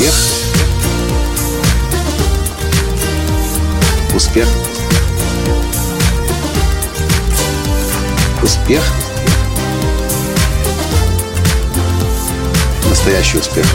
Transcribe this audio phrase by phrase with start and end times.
[0.00, 0.14] Успех.
[4.14, 4.48] Успех.
[8.42, 8.82] Успех.
[12.88, 13.66] Настоящий успех.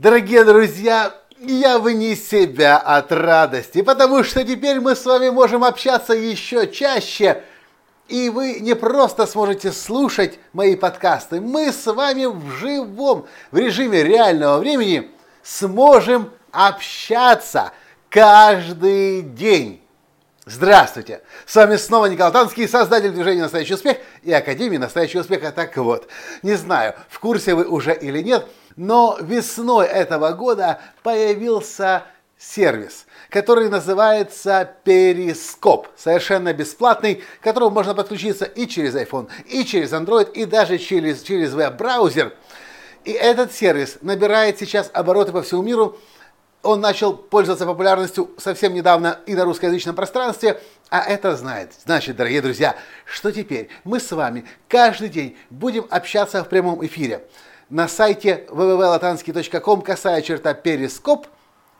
[0.00, 6.14] Дорогие друзья, я вне себя от радости, потому что теперь мы с вами можем общаться
[6.14, 7.42] еще чаще–
[8.08, 14.02] и вы не просто сможете слушать мои подкасты, мы с вами в живом, в режиме
[14.02, 15.10] реального времени
[15.42, 17.72] сможем общаться
[18.08, 19.80] каждый день.
[20.46, 21.22] Здравствуйте!
[21.46, 25.50] С вами снова Николай Танский, создатель движения «Настоящий успех» и Академии «Настоящего успеха».
[25.52, 26.06] Так вот,
[26.42, 28.46] не знаю, в курсе вы уже или нет,
[28.76, 32.04] но весной этого года появился
[32.38, 39.92] сервис, который называется Перископ, совершенно бесплатный, к которому можно подключиться и через iPhone, и через
[39.92, 42.34] Android, и даже через, через веб-браузер.
[43.04, 45.98] И этот сервис набирает сейчас обороты по всему миру.
[46.62, 52.40] Он начал пользоваться популярностью совсем недавно и на русскоязычном пространстве, а это знает, значит, дорогие
[52.40, 52.74] друзья,
[53.04, 57.24] что теперь мы с вами каждый день будем общаться в прямом эфире.
[57.68, 61.26] На сайте www.latansky.com касая черта перископ–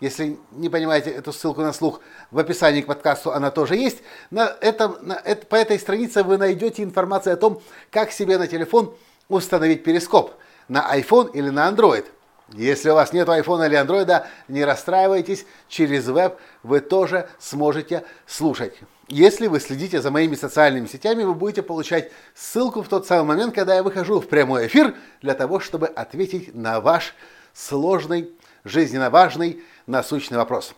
[0.04, 4.02] если не понимаете эту ссылку на слух, в описании к подкасту она тоже есть.
[4.30, 8.46] На этом, на, это, по этой странице вы найдете информацию о том, как себе на
[8.46, 8.94] телефон
[9.28, 10.32] установить перископ
[10.68, 12.04] на iPhone или на Android.
[12.52, 18.74] Если у вас нет iPhone или Android, не расстраивайтесь, через веб вы тоже сможете слушать.
[19.08, 23.54] Если вы следите за моими социальными сетями, вы будете получать ссылку в тот самый момент,
[23.54, 27.14] когда я выхожу в прямой эфир, для того, чтобы ответить на ваш
[27.54, 28.30] сложный,
[28.64, 30.74] жизненно важный насущный вопрос.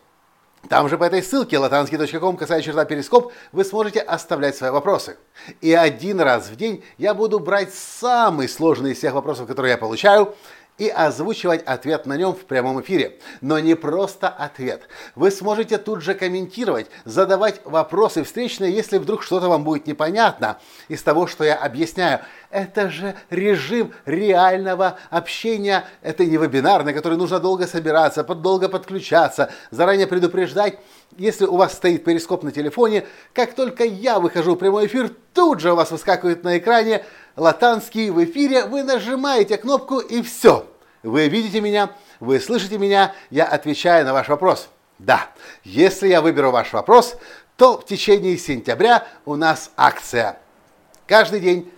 [0.69, 5.17] Там же по этой ссылке latansky.com касая черта перископ вы сможете оставлять свои вопросы.
[5.61, 9.79] И один раз в день я буду брать самый сложный из всех вопросов, которые я
[9.79, 10.35] получаю,
[10.79, 13.19] и озвучивать ответ на нем в прямом эфире.
[13.41, 14.89] Но не просто ответ.
[15.15, 21.03] Вы сможете тут же комментировать, задавать вопросы встречные, если вдруг что-то вам будет непонятно из
[21.03, 22.21] того, что я объясняю.
[22.51, 25.85] Это же режим реального общения.
[26.03, 30.79] Это не вебинар, на который нужно долго собираться, долго подключаться, заранее предупреждать.
[31.17, 35.61] Если у вас стоит перископ на телефоне, как только я выхожу в прямой эфир, тут
[35.61, 37.05] же у вас выскакивает на экране
[37.37, 40.67] Латанский в эфире, вы нажимаете кнопку и все.
[41.03, 44.69] Вы видите меня, вы слышите меня, я отвечаю на ваш вопрос.
[44.99, 45.29] Да,
[45.63, 47.17] если я выберу ваш вопрос,
[47.57, 50.39] то в течение сентября у нас акция.
[51.07, 51.71] Каждый день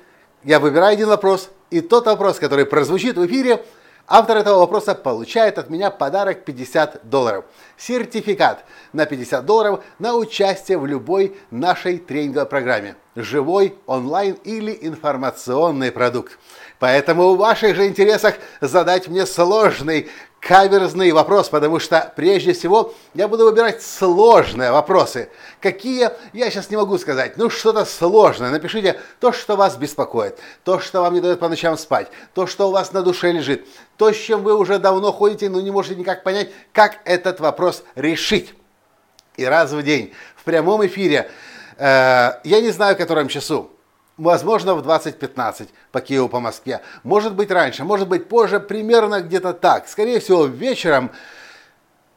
[0.45, 3.65] я выбираю один вопрос, и тот вопрос, который прозвучит в эфире,
[4.11, 7.45] Автор этого вопроса получает от меня подарок 50 долларов.
[7.77, 8.65] Сертификат
[8.95, 12.97] на 50 долларов на участие в любой нашей тренинговой программе.
[13.15, 16.39] Живой, онлайн или информационный продукт.
[16.79, 20.09] Поэтому в ваших же интересах задать мне сложный
[20.41, 25.31] каверзный вопрос, потому что прежде всего я буду выбирать сложные вопросы.
[25.61, 27.37] Какие, я сейчас не могу сказать.
[27.37, 28.51] Ну, что-то сложное.
[28.51, 32.69] Напишите то, что вас беспокоит, то, что вам не дает по ночам спать, то, что
[32.69, 33.67] у вас на душе лежит,
[33.97, 37.83] то, с чем вы уже давно ходите, но не можете никак понять, как этот вопрос
[37.95, 38.55] решить.
[39.37, 41.31] И раз в день в прямом эфире,
[41.77, 43.71] э, я не знаю, в котором часу,
[44.19, 46.83] возможно, в 20.15 по Киеву, по Москве.
[47.05, 49.89] Может быть раньше, может быть позже, примерно где-то так.
[49.89, 51.11] Скорее всего, вечером.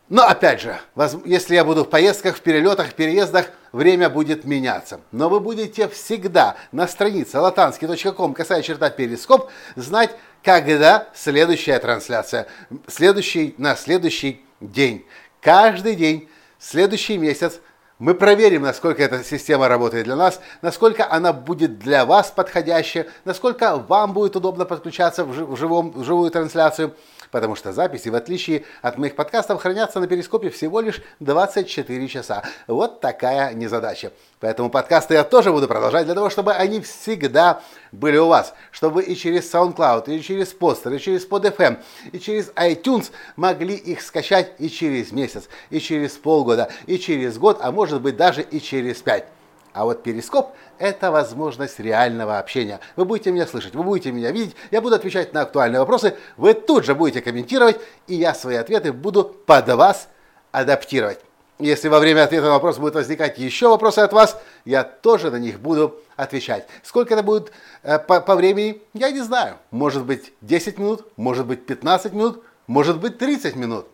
[0.09, 0.78] Но опять же,
[1.23, 5.00] если я буду в поездках, в перелетах, переездах, время будет меняться.
[5.13, 10.12] Но вы будете всегда на странице latansky.com, касая черта перископ, знать,
[10.44, 12.47] когда следующая трансляция,
[12.88, 15.06] следующий, на следующий день.
[15.39, 16.29] Каждый день,
[16.59, 17.62] следующий месяц–
[18.01, 23.78] мы проверим, насколько эта система работает для нас, насколько она будет для вас подходящая, насколько
[23.78, 26.95] вам будет удобно подключаться в, живом, в живую трансляцию
[27.31, 32.44] потому что записи, в отличие от моих подкастов, хранятся на перископе всего лишь 24 часа.
[32.68, 34.12] Вот такая незадача.
[34.39, 37.62] Поэтому подкасты я тоже буду продолжать для того, чтобы они всегда
[37.92, 41.80] были у вас, чтобы и через SoundCloud, и через Poster, и через PodFM,
[42.12, 47.60] и через iTunes могли их скачать и через месяц, и через полгода, и через год,
[47.62, 49.25] а может быть даже и через пять.
[49.73, 52.79] А вот перископ– это возможность реального общения.
[52.95, 56.53] Вы будете меня слышать, вы будете меня видеть, я буду отвечать на актуальные вопросы, вы
[56.53, 60.09] тут же будете комментировать, и я свои ответы буду под вас
[60.51, 61.19] адаптировать.
[61.62, 65.35] Если во время ответа на вопрос будут возникать еще вопросы от вас, я тоже на
[65.35, 66.68] них буду отвечать.
[66.81, 67.51] Сколько это будет
[67.83, 69.57] э, по, по времени, я не знаю.
[69.69, 73.85] Может быть 10 минут, может быть 15 минут, может быть 30 минут.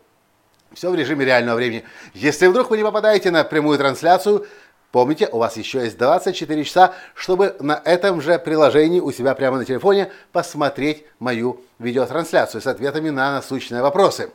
[0.72, 1.84] Все в режиме реального времени.
[2.14, 4.46] Если вдруг вы не попадаете на прямую трансляцию,
[4.90, 9.58] Помните, у вас еще есть 24 часа, чтобы на этом же приложении у себя прямо
[9.58, 14.30] на телефоне посмотреть мою видеотрансляцию с ответами на насущные вопросы.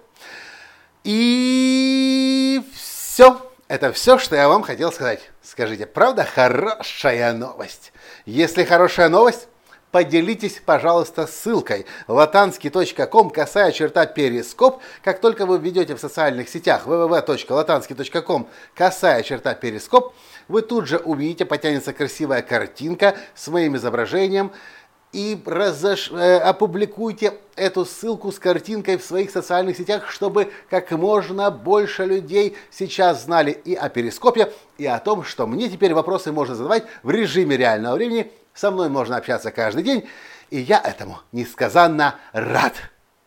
[1.04, 3.50] И все.
[3.68, 5.32] Это все, что я вам хотел сказать.
[5.42, 7.92] Скажите, правда хорошая новость?
[8.26, 9.48] Если хорошая новость,
[9.94, 14.82] поделитесь, пожалуйста, ссылкой latansky.com, косая черта перископ.
[15.04, 20.16] Как только вы введете в социальных сетях www.latansky.com, косая черта перископ,
[20.48, 24.52] вы тут же увидите, потянется красивая картинка с моим изображением,
[25.12, 26.10] и разош...
[26.12, 32.58] э, опубликуйте эту ссылку с картинкой в своих социальных сетях, чтобы как можно больше людей
[32.72, 37.12] сейчас знали и о перископе, и о том, что мне теперь вопросы можно задавать в
[37.12, 38.32] режиме реального времени.
[38.54, 40.08] Со мной можно общаться каждый день,
[40.52, 42.76] и я этому несказанно рад.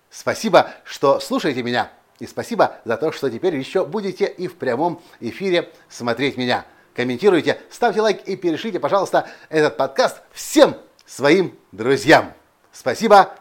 [0.08, 1.90] Спасибо, что слушаете меня,
[2.20, 6.64] и спасибо за то, что теперь еще будете и в прямом эфире смотреть меня.
[6.94, 12.32] Комментируйте, ставьте лайк и перешлите, пожалуйста, этот подкаст всем своим друзьям.
[12.72, 13.34] Спасибо.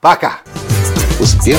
[0.00, 0.40] Пока.
[1.18, 1.58] Успех.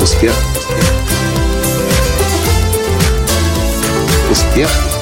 [0.00, 0.34] Успех.
[4.30, 5.01] Успех.